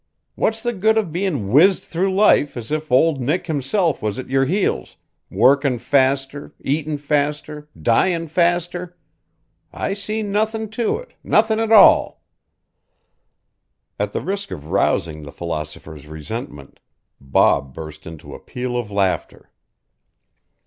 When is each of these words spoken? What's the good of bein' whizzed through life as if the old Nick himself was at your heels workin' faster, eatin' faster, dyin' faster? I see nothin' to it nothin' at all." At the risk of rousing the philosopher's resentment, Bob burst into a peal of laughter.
What's 0.33 0.63
the 0.63 0.73
good 0.73 0.97
of 0.97 1.11
bein' 1.11 1.51
whizzed 1.51 1.83
through 1.83 2.11
life 2.15 2.57
as 2.57 2.71
if 2.71 2.87
the 2.89 2.95
old 2.95 3.21
Nick 3.21 3.45
himself 3.45 4.01
was 4.01 4.17
at 4.17 4.31
your 4.31 4.45
heels 4.45 4.95
workin' 5.29 5.77
faster, 5.77 6.55
eatin' 6.63 6.97
faster, 6.97 7.69
dyin' 7.79 8.25
faster? 8.25 8.97
I 9.71 9.93
see 9.93 10.23
nothin' 10.23 10.69
to 10.71 10.97
it 10.97 11.13
nothin' 11.23 11.59
at 11.59 11.71
all." 11.71 12.23
At 13.99 14.11
the 14.11 14.21
risk 14.23 14.49
of 14.49 14.71
rousing 14.71 15.21
the 15.21 15.31
philosopher's 15.31 16.07
resentment, 16.07 16.79
Bob 17.19 17.71
burst 17.75 18.07
into 18.07 18.33
a 18.33 18.39
peal 18.39 18.75
of 18.77 18.89
laughter. 18.89 19.51